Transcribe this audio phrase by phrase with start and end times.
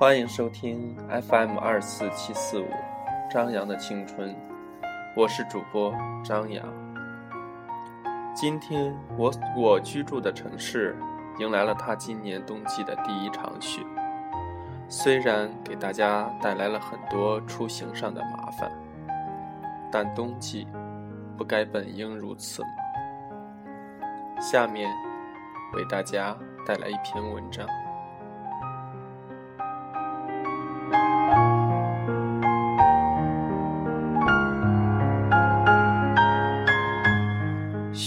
[0.00, 0.96] 欢迎收听
[1.28, 2.66] FM 二四七四五
[3.30, 4.34] 张扬的青春，
[5.14, 5.94] 我是主播
[6.24, 6.66] 张扬。
[8.34, 10.96] 今天我我居住的城市
[11.38, 13.82] 迎来了它今年冬季的第一场雪，
[14.88, 18.72] 虽然给大家带来了很多出行上的麻烦，
[19.92, 20.66] 但冬季
[21.36, 22.68] 不该本应如此吗？
[24.40, 24.90] 下面
[25.74, 26.34] 为大家
[26.66, 27.68] 带来一篇文章。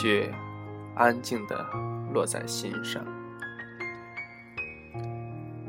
[0.00, 0.32] 雪
[0.94, 1.56] 安静地
[2.14, 3.04] 落在心上。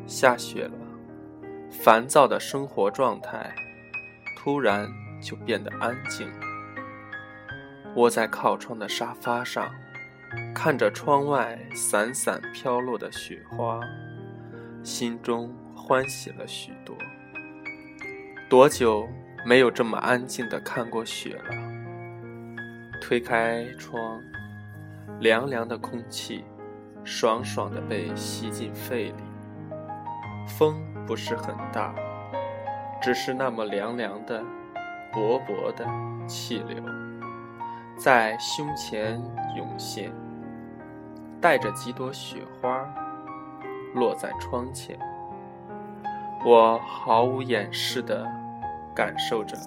[0.06, 0.78] 下雪了，
[1.72, 3.52] 烦躁的生活状态
[4.38, 4.88] 突然
[5.20, 6.32] 就变得安静。
[7.96, 9.74] 窝在靠窗的沙发上。
[10.54, 13.80] 看着窗外散散飘落的雪花，
[14.84, 16.96] 心中欢喜了许多。
[18.48, 19.10] 多久
[19.44, 21.69] 没有这么安静的看过雪了？
[23.10, 24.22] 推开窗，
[25.20, 26.46] 凉凉的空气
[27.04, 29.24] 爽爽的被吸进肺里。
[30.46, 31.92] 风不是很大，
[33.02, 34.44] 只是那么凉凉的、
[35.12, 35.88] 薄薄的
[36.28, 36.84] 气流。
[37.98, 39.20] 在胸前
[39.58, 40.12] 涌现，
[41.42, 42.88] 带着几朵雪花
[43.96, 45.00] 落在窗前。
[46.46, 48.24] 我毫无掩饰地
[48.94, 49.58] 感受着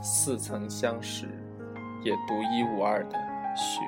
[0.00, 1.28] 似曾相识
[2.06, 3.18] 也独一无二的
[3.56, 3.80] 雪。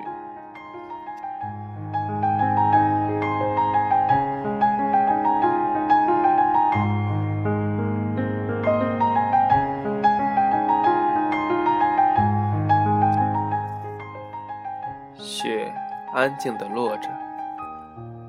[15.16, 15.72] 雪
[16.12, 17.08] 安静地落着，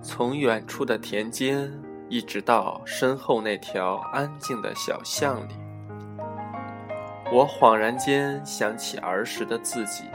[0.03, 1.67] 从远处的田间
[2.07, 5.68] 一直到身后那条安静的小巷里。
[7.31, 10.05] 我恍然间想起儿时的自己，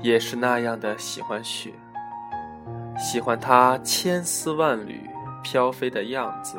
[0.00, 1.72] 也是那样的喜欢雪，
[2.96, 5.10] 喜欢它千丝万缕
[5.42, 6.58] 飘飞的样子，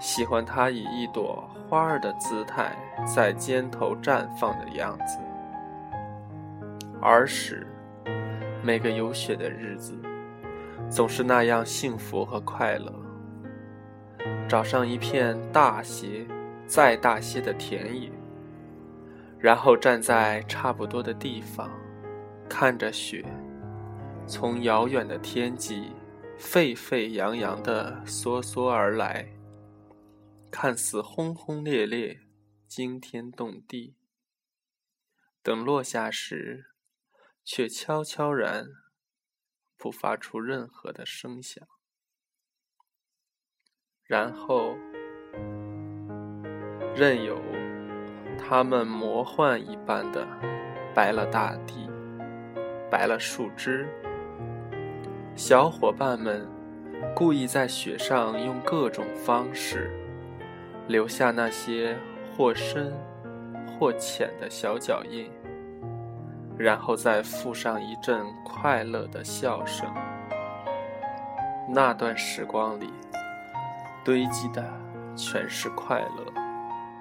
[0.00, 2.76] 喜欢它以一朵花儿的姿态
[3.06, 5.18] 在肩头绽放的样子。
[7.00, 7.64] 儿时，
[8.60, 9.94] 每个有雪的日子，
[10.90, 12.92] 总是那样幸福和快乐。
[14.48, 16.26] 找上一片大雪、
[16.70, 18.12] 再大些的田野，
[19.40, 21.68] 然后站在差不多的地方，
[22.48, 23.24] 看着雪
[24.24, 25.90] 从遥远的天际
[26.38, 29.34] 沸沸扬扬地梭梭而来，
[30.48, 32.20] 看似轰轰烈烈、
[32.68, 33.96] 惊天动地。
[35.42, 36.66] 等落下时，
[37.44, 38.68] 却悄悄然，
[39.76, 41.66] 不发出任何的声响，
[44.04, 44.76] 然后
[46.94, 47.38] 任由
[48.38, 50.26] 它们魔幻一般的
[50.94, 51.88] 白了大地，
[52.90, 53.88] 白了树枝。
[55.34, 56.46] 小伙伴们
[57.14, 59.90] 故意在雪上用各种方式
[60.86, 61.96] 留下那些
[62.36, 62.92] 或深
[63.78, 65.30] 或浅的小脚印。
[66.58, 69.88] 然后再附上一阵快乐的笑声。
[71.66, 72.92] 那段时光里，
[74.04, 74.62] 堆积的
[75.16, 76.39] 全是快乐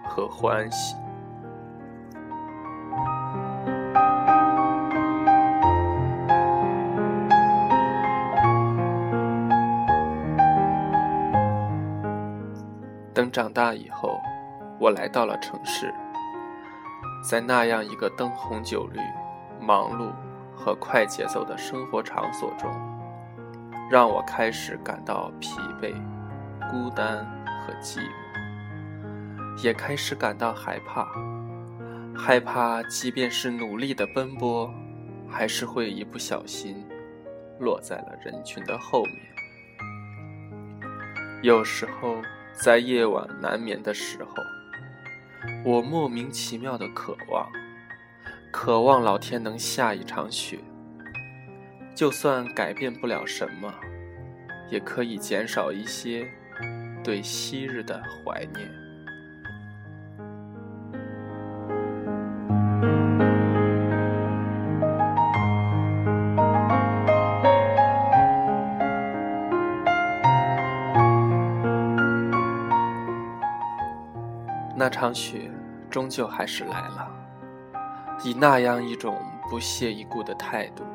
[0.09, 0.95] 和欢喜。
[13.13, 14.19] 等长大以后，
[14.79, 15.93] 我来到了城市，
[17.29, 18.99] 在那样一个灯红酒绿。
[19.61, 20.09] 忙碌
[20.55, 22.71] 和快节奏的生活场所中，
[23.91, 25.93] 让我开始感到疲惫、
[26.71, 28.18] 孤单和寂寞，
[29.61, 31.11] 也开始感到害怕。
[32.15, 34.73] 害怕，即便是努力的奔波，
[35.29, 36.83] 还是会一不小心
[37.59, 39.15] 落在了人群的后面。
[41.41, 42.21] 有时候，
[42.51, 44.35] 在夜晚难眠的时候，
[45.63, 47.49] 我莫名其妙的渴望。
[48.51, 50.59] 渴望老天能下一场雪，
[51.95, 53.73] 就算改变不了什么，
[54.69, 56.27] 也可以减少一些
[57.03, 58.78] 对昔日的怀念。
[74.79, 75.51] 那场雪
[75.89, 77.11] 终究还是来了。
[78.23, 79.17] 以那样一种
[79.49, 80.85] 不屑一顾的态度，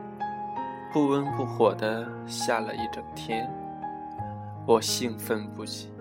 [0.91, 3.47] 不温不火地下了一整天。
[4.65, 5.93] 我兴奋不已，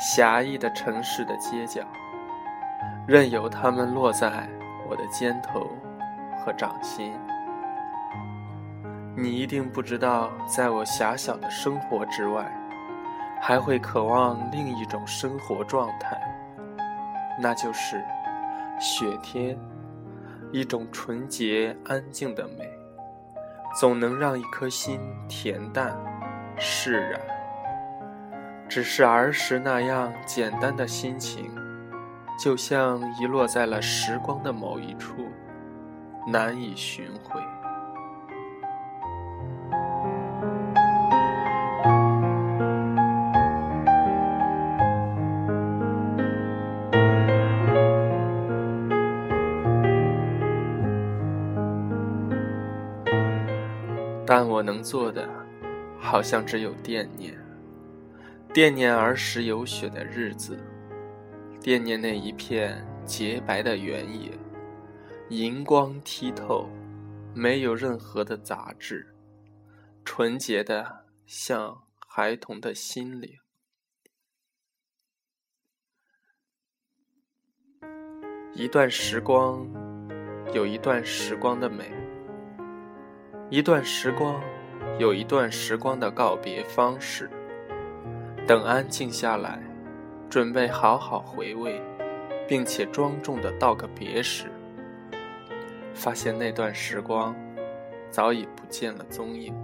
[0.00, 1.82] 狭义的城市的街角，
[3.06, 4.48] 任由它们落在
[4.88, 5.68] 我的肩头
[6.38, 7.12] 和掌心。
[9.14, 12.50] 你一定不知道，在我狭小的生活之外，
[13.38, 16.18] 还会渴望另一种生活状态，
[17.38, 18.02] 那就是
[18.80, 19.58] 雪天，
[20.52, 22.70] 一种纯洁安静的美，
[23.78, 25.96] 总能让一颗心恬淡
[26.56, 27.20] 释然。
[28.68, 31.50] 只是儿时那样简单的心情，
[32.38, 35.14] 就像遗落在了时光的某一处，
[36.26, 37.40] 难以寻回。
[54.26, 55.28] 但我能做的，
[56.00, 57.38] 好像只有惦念，
[58.52, 60.58] 惦念儿时有雪的日子，
[61.60, 64.36] 惦念那一片洁白的原野，
[65.28, 66.68] 银光剔透，
[67.34, 69.14] 没有任何的杂质，
[70.04, 73.38] 纯洁的像孩童的心灵。
[78.54, 79.64] 一段时光，
[80.52, 81.95] 有一段时光的美。
[83.48, 84.40] 一段时光，
[84.98, 87.30] 有一段时光的告别方式。
[88.44, 89.62] 等安静下来，
[90.28, 91.80] 准备好好回味，
[92.48, 94.46] 并且庄重的道个别时，
[95.94, 97.36] 发现那段时光
[98.10, 99.54] 早已不见了踪影。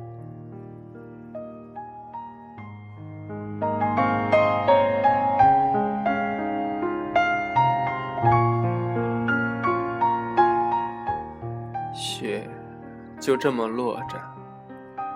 [13.23, 14.21] 就这么落着，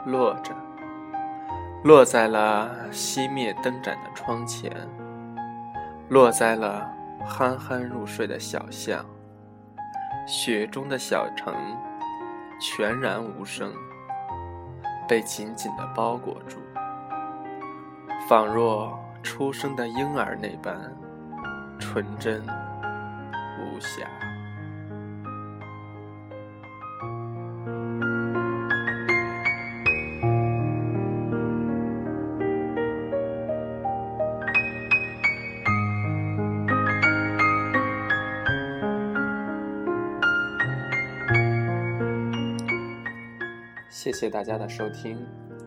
[0.05, 0.55] 落着，
[1.83, 4.71] 落在了熄灭灯盏的窗前，
[6.09, 6.89] 落在了
[7.29, 9.05] 酣酣入睡的小巷。
[10.25, 11.53] 雪中的小城，
[12.61, 13.73] 全然无声，
[15.09, 16.59] 被紧紧的包裹住，
[18.29, 20.77] 仿若出生的婴儿那般
[21.81, 22.41] 纯真
[23.61, 24.07] 无瑕。
[43.97, 45.17] 谢谢大家的收听，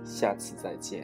[0.05, 1.03] 下次再见。